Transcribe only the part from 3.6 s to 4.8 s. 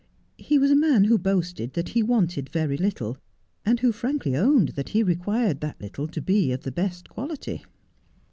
and who frankly owned